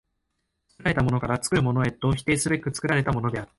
[0.69, 3.49] 作られたものから作るものへと否定すべく作られたものである。